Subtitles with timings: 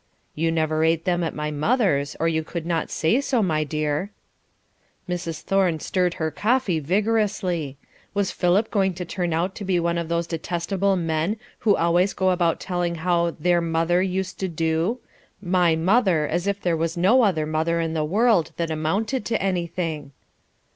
[0.33, 4.09] "You never ate them at my mother's or you could not say so, my dear."
[5.07, 5.41] Mrs.
[5.41, 7.77] Thorne stirred her coffee vigorously.
[8.15, 12.13] Was Philip going to turn out to be one of those detestable men who always
[12.15, 14.99] go about telling how "their mother" used to do;
[15.39, 19.39] "my mother," as if there was no other mother in the world that amounted to
[19.39, 20.13] anything.